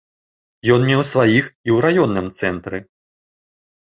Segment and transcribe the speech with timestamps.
[0.75, 2.77] Ён меў сваіх і ў раённым цэнтры.